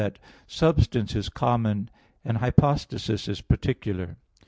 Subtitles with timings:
[0.01, 1.87] iii, 6) that "substance is common
[2.25, 4.17] and hypostasis is particular."